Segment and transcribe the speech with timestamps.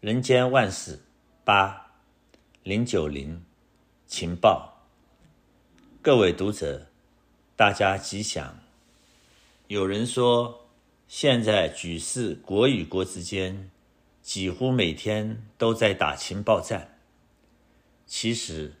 [0.00, 1.00] 人间万事
[1.44, 1.90] 八
[2.62, 3.44] 零九零
[4.06, 4.86] 情报，
[6.00, 6.86] 各位读者，
[7.54, 8.58] 大家吉祥。
[9.66, 10.66] 有人说，
[11.06, 13.70] 现在举世国与国之间，
[14.22, 16.98] 几乎每天都在打情报战。
[18.06, 18.76] 其实，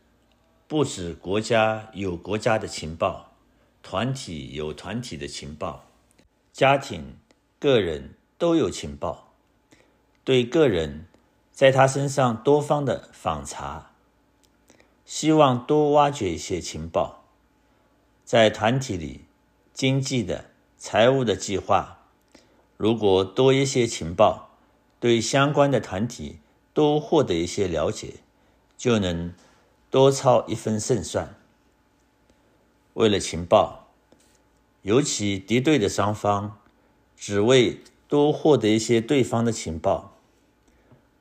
[0.66, 3.36] 不止国家有国家的情报，
[3.82, 5.84] 团体有团体的情报，
[6.50, 7.18] 家庭、
[7.58, 9.34] 个人都有情报。
[10.24, 11.06] 对个人，
[11.60, 13.90] 在他身上多方的访查，
[15.04, 17.26] 希望多挖掘一些情报；
[18.24, 19.26] 在团体里，
[19.74, 20.46] 经济的。
[20.78, 21.98] 财务的计划，
[22.78, 24.56] 如果多一些情报，
[24.98, 26.38] 对相关的团体
[26.72, 28.14] 多获得一些了解，
[28.78, 29.34] 就能
[29.90, 31.34] 多操一分胜算。
[32.94, 33.88] 为了情报，
[34.80, 36.58] 尤其敌对的双方，
[37.14, 40.16] 只为多获得一些对方的情报，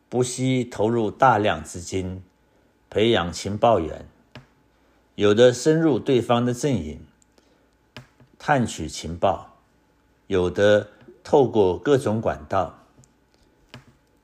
[0.09, 2.23] 不惜投入大量资金
[2.89, 4.07] 培养情报员，
[5.13, 7.05] 有的深入对方的阵营，
[8.39, 9.57] 探取情报。
[10.25, 10.89] 有的
[11.23, 12.85] 透过各种管道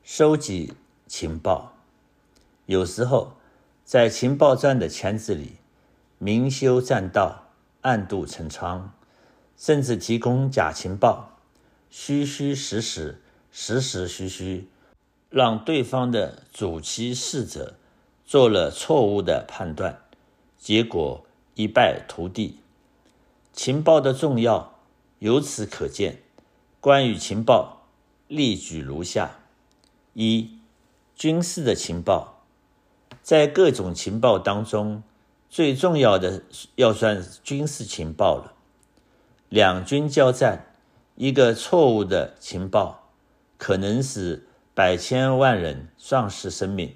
[0.04, 0.74] 收集
[1.08, 1.74] 情报，
[2.68, 3.34] 有时候
[3.84, 5.54] 在情报站的圈子里
[6.20, 7.46] 明修栈道、
[7.82, 8.94] 暗度陈仓，
[9.58, 11.38] 甚至提供假情报，
[11.90, 13.20] 虚虚实实、
[13.52, 14.68] 实实虚虚，
[15.36, 17.74] 让对方的主其事者
[18.26, 20.00] 做了错误的判断，
[20.58, 22.60] 结果一败涂地。
[23.52, 24.80] 情报的重要。
[25.20, 26.22] 由此可见，
[26.80, 27.82] 关于情报，
[28.30, 29.40] 例举如下：
[30.14, 30.58] 一、
[31.18, 32.46] 军事的情报，
[33.22, 35.04] 在各种情报当中，
[35.50, 36.44] 最重要的
[36.76, 38.54] 要算军事情报了。
[39.50, 40.68] 两军交战，
[41.16, 43.10] 一个错误的情报，
[43.58, 46.96] 可能使百千万人丧失生命，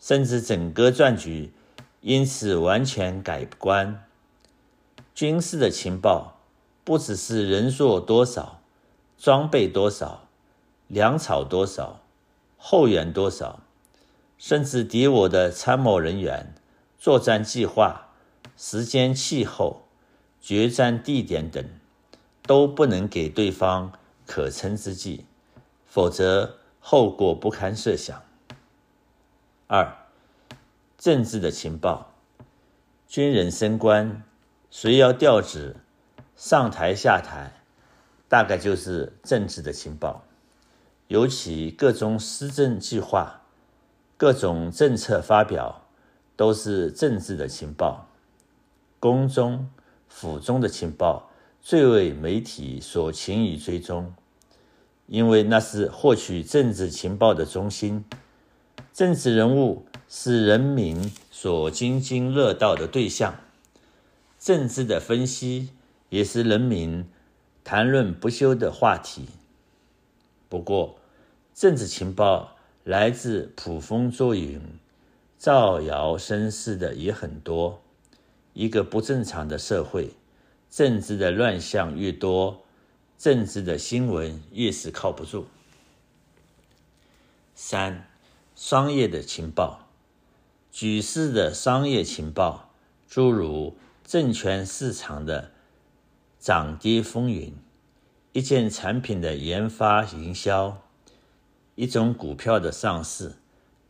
[0.00, 1.52] 甚至整个战局
[2.00, 4.04] 因此完全改观。
[5.14, 6.38] 军事的情报。
[6.82, 8.62] 不只是人数多少、
[9.16, 10.26] 装备多少、
[10.88, 12.00] 粮草多少、
[12.56, 13.60] 后援多少，
[14.38, 16.52] 甚至敌我的参谋人员、
[16.98, 18.08] 作战计划、
[18.56, 19.82] 时间、气候、
[20.40, 21.64] 决战地点等，
[22.42, 23.92] 都不能给对方
[24.26, 25.26] 可乘之机，
[25.86, 28.20] 否则后果不堪设想。
[29.68, 29.96] 二、
[30.98, 32.12] 政治的情报，
[33.06, 34.24] 军人升官，
[34.70, 35.76] 谁要调职？
[36.34, 37.52] 上台下台，
[38.26, 40.24] 大概就是政治的情报，
[41.08, 43.42] 尤其各种施政计划、
[44.16, 45.86] 各种政策发表，
[46.36, 48.08] 都是政治的情报。
[48.98, 49.70] 宫中、
[50.08, 51.30] 府中的情报
[51.60, 54.14] 最为媒体所勤于追踪，
[55.10, 58.02] 因为那是获取政治情报的中心。
[58.94, 63.34] 政治人物是人民所津津乐道的对象，
[64.38, 65.68] 政治的分析。
[66.10, 67.08] 也是人民
[67.62, 69.26] 谈论不休的话题。
[70.48, 70.98] 不过，
[71.54, 74.60] 政治情报来自捕风捉影、
[75.38, 77.80] 造谣生事的也很多。
[78.54, 80.10] 一个不正常的社会，
[80.68, 82.64] 政治的乱象越多，
[83.20, 85.46] 政治的新闻越是靠不住。
[87.54, 88.08] 三、
[88.54, 89.86] 商业的情报，
[90.72, 92.70] 举世的商业情报，
[93.06, 95.52] 诸如证券市场的。
[96.38, 97.54] 涨跌风云，
[98.32, 100.80] 一件产品的研发营销，
[101.74, 103.34] 一种股票的上市，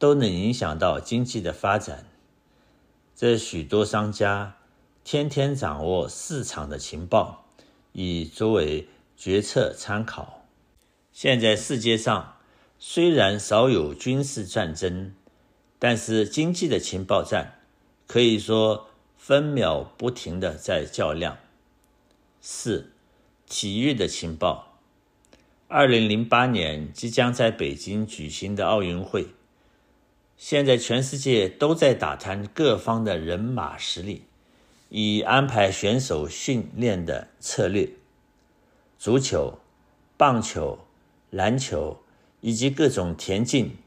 [0.01, 2.05] 都能影响到经济的发展。
[3.15, 4.57] 这许多商家
[5.05, 7.45] 天天掌握市场的情报，
[7.93, 8.89] 以作为
[9.21, 10.47] 决策参考。
[11.13, 12.39] 现在世界上
[12.79, 15.13] 虽然少有军事战争，
[15.79, 17.61] 但是经济的情报战
[18.07, 18.89] 可以说
[19.19, 21.37] 分秒不停的在较量。
[22.41, 22.93] 四、
[23.47, 24.79] 体育的情报。
[25.69, 29.27] 二零零八年即将在北京举行的奥运会，
[30.39, 34.23] 现在全世界都在打探各方的人马实力，
[34.89, 37.91] 以安排选手训练的策略。
[39.01, 39.59] 足球、
[40.19, 40.79] 棒球、
[41.31, 42.03] 篮球
[42.43, 43.79] 以及各种田径，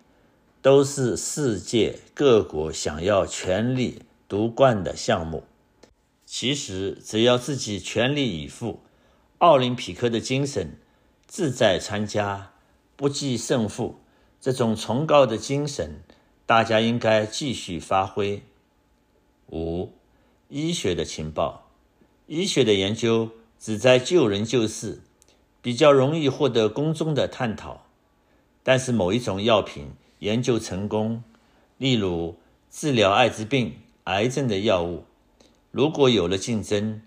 [0.60, 5.44] 都是世界各国想要全力夺冠的项目。
[6.26, 8.80] 其实，只要自己全力以赴，
[9.38, 10.80] 奥林匹克的精神，
[11.28, 12.54] 志在参加，
[12.96, 14.00] 不计胜负，
[14.42, 16.02] 这种崇高的精神，
[16.48, 18.42] 大家应该继续发挥。
[19.52, 19.92] 五、
[20.50, 21.70] 医学的情报，
[22.26, 23.30] 医学的研究
[23.64, 25.00] 旨在救人救世，
[25.62, 27.86] 比较容易获得公众的探讨。
[28.62, 31.24] 但是某一种药品研究成功，
[31.78, 32.38] 例如
[32.70, 35.06] 治疗艾滋病、癌症的药物。
[35.72, 37.02] 如果有了竞争，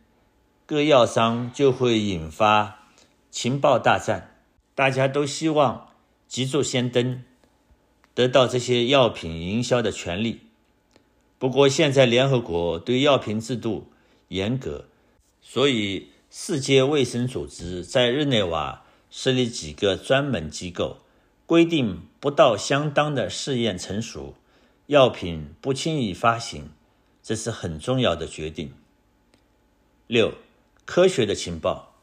[0.65, 2.87] 各药商就会引发
[3.31, 4.35] 情报大战，
[4.75, 5.89] 大家都希望
[6.27, 7.23] 急作先登，
[8.15, 10.41] 得到这些药品营销的权利。
[11.39, 13.89] 不过，现在联合国对药品制度
[14.29, 14.87] 严格，
[15.43, 16.09] 所以
[16.39, 20.99] 世界卫生组织在日内瓦设立几个专门机构，
[21.47, 24.35] 规定不到相当的试验成熟，
[24.89, 26.69] 药品不轻易发行，
[27.23, 28.75] 这是很重要的决定。
[30.07, 30.35] 六。
[30.85, 31.95] 科学的情报，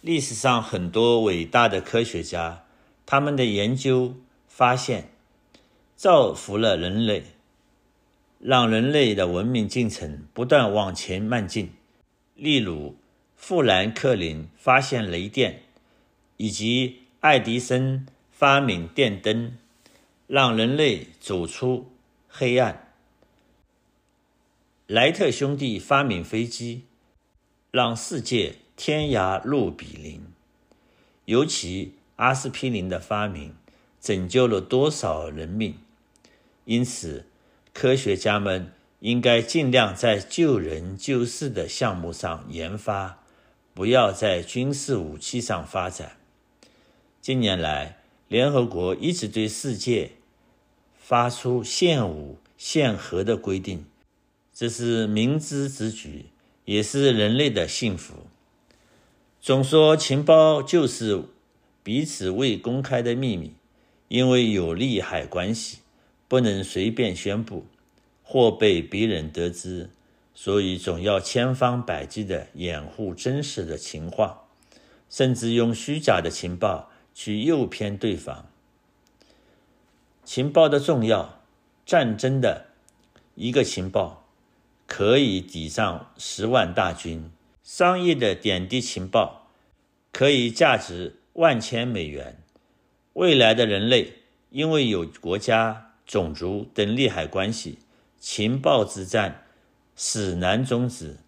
[0.00, 2.64] 历史上很多伟大的科学家，
[3.04, 4.14] 他们的研究
[4.48, 5.10] 发现
[5.94, 7.24] 造福了人类，
[8.38, 11.70] 让人类的文明进程不断往前迈进。
[12.34, 12.96] 例如，
[13.46, 15.60] 富兰克林发现雷电，
[16.38, 19.58] 以及爱迪生发明电灯，
[20.26, 21.92] 让人类走出
[22.26, 22.94] 黑暗。
[24.86, 26.84] 莱特兄弟发明飞机。
[27.70, 30.22] 让世界天涯路比邻，
[31.26, 33.54] 尤其阿司匹林的发明
[34.00, 35.74] 拯救了多少人命？
[36.64, 37.26] 因此，
[37.74, 43.23] 科学家们应该尽量在救人救世的项目上研发，
[43.74, 46.16] 不要在军事武器上发展。
[47.20, 47.98] 近年来，
[48.28, 50.12] 联合国一直对世界
[50.96, 53.84] 发出限武限核的规定，
[54.54, 56.26] 这是明智之举。
[56.66, 58.14] 也是人类的幸福。
[59.38, 61.24] 总说情报就是
[61.82, 63.52] 彼此未公开的秘密，
[64.08, 65.80] 因为有利害关系，
[66.26, 67.66] 不能随便宣布
[68.22, 69.90] 或被别人得知，
[70.34, 74.40] 所以总要千方百计地掩护真实的情况，
[75.08, 78.46] 甚至用虚假的情报去诱骗对方。
[80.24, 81.40] 情报的重要，
[81.86, 82.66] 战争的
[83.34, 84.20] 一个情报。
[84.86, 87.30] 可以抵上十万大军，
[87.62, 89.48] 商业的点滴情报
[90.12, 92.38] 可以价值万千美元。
[93.14, 94.12] 未来的人类
[94.50, 97.78] 因为有国家、种族等利害关系，
[98.20, 99.43] 情报之战
[99.96, 101.18] 死难终止。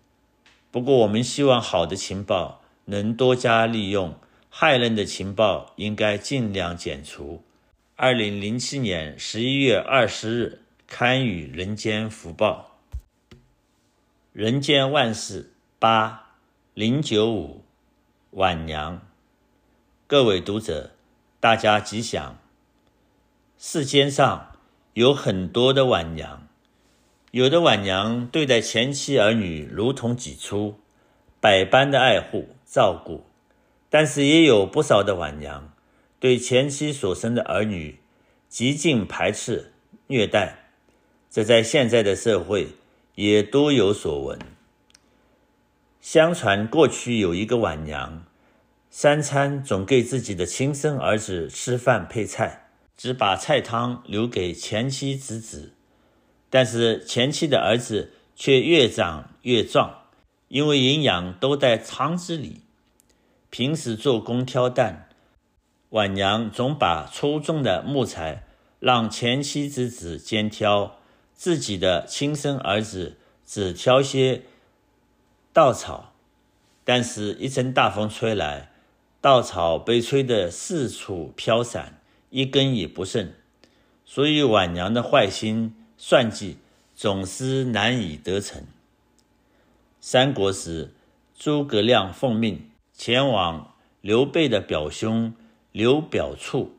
[0.70, 4.14] 不过，我们希望好的情报能多加利用，
[4.50, 7.42] 害人的情报应该尽量减除。
[7.94, 12.78] 二零零七年十一月二十日刊于《人间福报》。
[14.32, 16.34] 人间万事八
[16.74, 17.64] 零九五
[18.32, 19.00] 晚娘，
[20.06, 20.90] 各位读者，
[21.40, 22.36] 大家吉祥。
[23.56, 24.58] 世间上
[24.92, 26.46] 有很多的晚娘，
[27.36, 30.76] 有的晚娘对待前妻儿女如同己出，
[31.38, 33.26] 百般的爱护照顾；
[33.90, 35.70] 但是也有不少的晚娘
[36.18, 38.00] 对前妻所生的儿女
[38.48, 39.74] 极尽排斥
[40.06, 40.70] 虐待，
[41.28, 42.68] 这在现在的社会。
[43.16, 44.38] 也多有所闻。
[46.00, 48.24] 相传过去有一个晚娘，
[48.90, 55.75] 三餐总给自己的亲生儿子吃饭配菜，只把菜汤留给前妻侄子。
[56.50, 60.02] 但是前妻的儿子却越长越壮，
[60.48, 62.62] 因为营养都在汤汁里。
[63.50, 65.08] 平时做工挑担，
[65.90, 68.44] 晚娘总把粗重的木材
[68.80, 70.98] 让前妻侄子肩挑。
[71.38, 74.44] 自己的亲生儿子只挑些
[75.52, 76.14] 稻草，
[76.82, 78.70] 但是，一阵大风吹来，
[79.20, 82.00] 稻草被吹得四处飘散，
[82.30, 83.34] 一根也不剩。
[84.06, 86.58] 所以，晚娘的坏心算计
[86.94, 88.62] 总是难以得逞。
[90.00, 90.92] 三国时，
[91.38, 95.34] 诸葛亮奉命前往刘备的表兄
[95.72, 96.76] 刘表处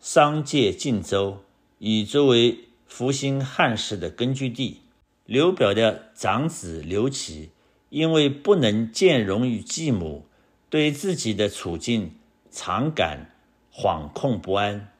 [0.00, 1.42] 商借晋州，
[1.78, 2.64] 以作为。
[2.88, 4.80] 复兴汉室的根据地，
[5.26, 7.50] 刘表的长子刘琦
[7.90, 10.24] 因为不能见容于继母，
[10.70, 12.14] 对自己的处境
[12.50, 13.30] 常感
[13.70, 14.90] 惶恐不安，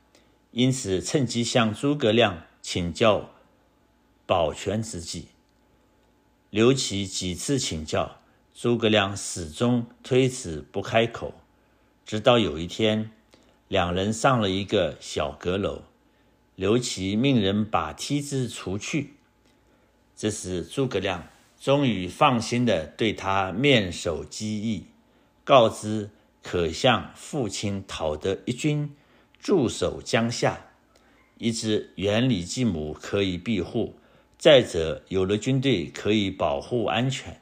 [0.51, 3.31] 因此趁机向诸葛亮请教
[4.29, 5.29] 保全之计。
[6.51, 8.21] 刘琦几次请教，
[8.55, 11.33] 诸葛亮始终推辞不开口，
[12.05, 13.11] 直到有一天，
[13.69, 15.85] 两人上了一个小阁楼。
[16.57, 19.15] 刘琦命人把梯子除去，
[20.15, 21.27] 这时诸葛亮
[21.59, 24.85] 终于放心地对他面授机宜，
[25.43, 26.11] 告知
[26.43, 28.95] 可向父亲讨得一军
[29.41, 30.67] 驻守江夏，
[31.39, 33.95] 一之远离继母可以庇护；
[34.39, 37.35] 再者有了军队可以保护安全；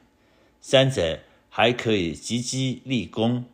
[0.59, 3.45] 三者还可以积极立功。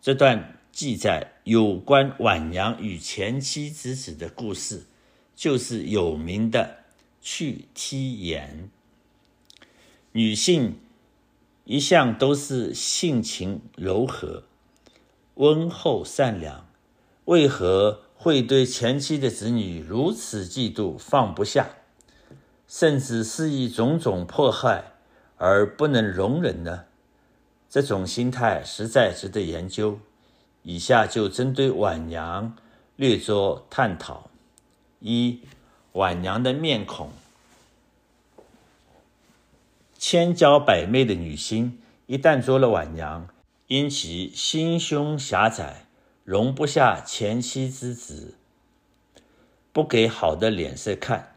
[0.00, 4.86] 这段记载有关晚娘与前妻之子的故事，
[5.36, 6.78] 就是有名的
[7.20, 8.70] 去梯岩。
[10.12, 10.78] 女性
[11.64, 14.44] 一向都是性情柔和、
[15.34, 16.66] 温厚善良，
[17.26, 21.70] 为何会对前妻的子女如此嫉妒、放不下，
[22.68, 24.92] 甚至肆意种种迫害
[25.38, 26.84] 而不能容忍呢？
[27.68, 29.98] 这种心态实在值得研究。
[30.62, 32.56] 以下就针对晚娘
[32.94, 34.30] 略作探讨：
[35.00, 35.40] 一、
[35.94, 37.10] 晚娘的面孔。
[39.98, 43.26] 千娇百媚的女星，一旦做了晚娘，
[43.66, 45.81] 因其心胸狭窄，
[46.24, 48.36] 容不下前妻之子，
[49.72, 51.36] 不给好的脸色看，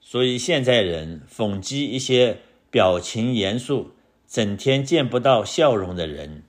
[0.00, 2.38] 所以现在人讽击一些
[2.70, 3.92] 表情严肃。
[4.28, 6.44] 整天见不到笑容的人，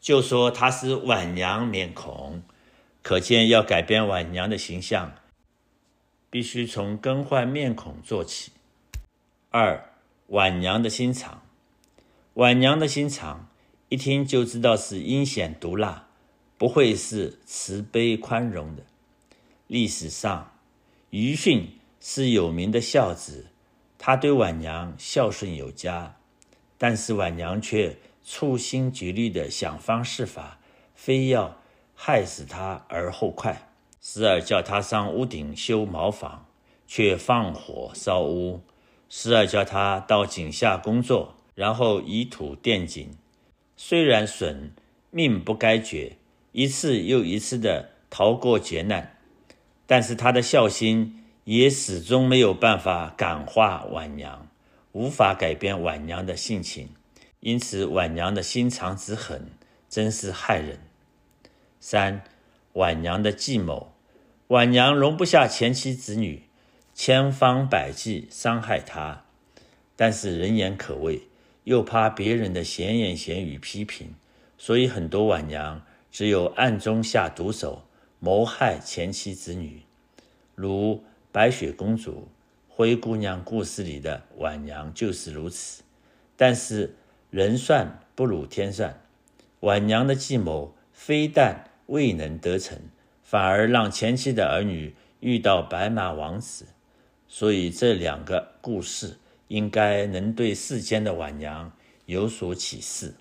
[0.00, 2.42] 就说她是晚娘面孔，
[3.02, 5.14] 可见要改变晚娘的形象，
[6.28, 8.50] 必须从更换面孔做起。
[9.50, 9.90] 二、
[10.26, 11.42] 晚娘的心肠，
[12.32, 13.48] 晚娘的心肠，
[13.88, 16.03] 一听就知道是阴险毒辣，
[16.64, 18.82] 不会是慈悲宽容的。
[19.66, 20.50] 历史上，
[21.10, 23.48] 余训是有名的孝子，
[23.98, 26.16] 他对晚娘孝顺有加。
[26.78, 30.58] 但是晚娘却处心积虑地想方设法，
[30.94, 31.60] 非要
[31.94, 33.68] 害死他而后快，
[34.00, 36.46] 时而叫他上屋顶修茅房，
[36.86, 38.62] 却放火烧屋；
[39.10, 43.14] 时而叫他到井下工作，然后以土垫井。
[43.76, 44.72] 虽然损，
[45.10, 46.16] 命不该绝，
[46.54, 49.18] 一次又一次地逃过劫难，
[49.88, 54.46] 但是他的孝心也始终没有办法感化晚娘。
[54.92, 56.90] 无法改变晚娘的性情，
[57.40, 59.50] 因此晚娘的心肠之狠，
[59.88, 60.78] 真是害人。
[61.80, 62.22] 三、
[62.74, 63.92] 晚娘的计谋，
[64.46, 66.44] 晚娘容不下前妻子女，
[66.94, 69.24] 千方百计伤害她，
[69.96, 71.22] 但是人言可畏，
[71.64, 74.14] 又怕别人的闲言闲语批评，
[74.56, 75.84] 所以很多晚娘
[76.14, 77.82] 只有暗中下毒手，
[78.20, 79.82] 谋害前妻子女，
[80.54, 81.02] 如
[81.32, 82.28] 白雪公主。
[82.68, 85.82] 灰姑娘故事里的晚娘就是如此，
[86.36, 86.94] 但是
[87.30, 89.02] 人算不如天算，
[89.58, 92.78] 晚娘的计谋非但未能得逞，
[93.24, 96.66] 反而让前妻的儿女遇到白马王子，
[97.26, 99.18] 所以这两个故事
[99.48, 101.72] 应该能对世间的晚娘
[102.06, 103.14] 有所启示。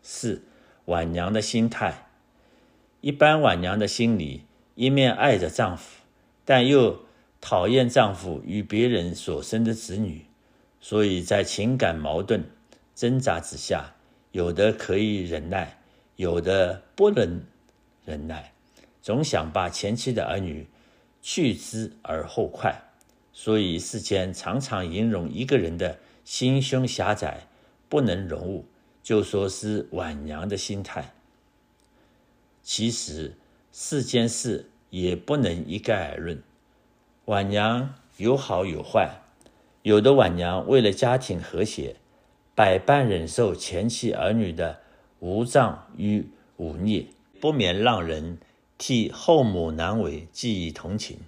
[0.00, 0.42] 四、
[0.86, 2.05] 晚娘的心态，
[3.06, 4.42] 一般晚娘的心里
[4.74, 6.02] 一面爱着丈夫，
[6.44, 7.02] 但又
[7.40, 10.26] 讨厌丈夫与别人所生的子女，
[10.80, 12.42] 所以在情感矛盾
[12.96, 13.94] 挣扎之下，
[14.32, 15.78] 有的可以忍耐，
[16.16, 17.40] 有的不能
[18.04, 18.52] 忍耐，
[19.00, 20.66] 总想把前妻的儿女
[21.22, 22.74] 去之而后快。
[23.32, 27.46] 所以世间常常形容一个人的心胸狭窄，
[27.88, 28.66] 不能容物，
[29.00, 31.12] 就说是晚娘的心态。
[32.66, 33.36] 其实
[33.70, 36.42] 世间事也不能一概而论。
[37.26, 39.22] 晚娘有好有坏，
[39.82, 41.94] 有的晚娘为了家庭和谐，
[42.56, 44.80] 百般忍受前妻儿女的
[45.20, 48.38] 无仗与忤逆，不免让人
[48.76, 51.20] 替后母难为，记忆同情。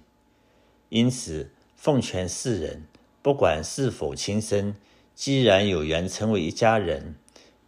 [0.89, 2.83] 因此，奉劝世人，
[3.21, 4.75] 不管是否亲生，
[5.15, 7.15] 既然有缘成为一家人，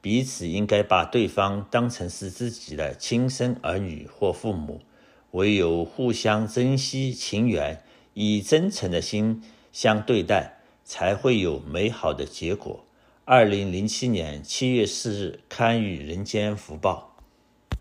[0.01, 4.81] 彼此应该把对方当成是自己的亲生儿女或父母，
[5.31, 7.83] 唯有互相珍惜情缘。
[8.13, 9.41] 以真诚的心
[9.71, 12.83] 相对待，才会有美好的结果。
[13.23, 17.07] 二零零七年七月四日刊于《人间福报》。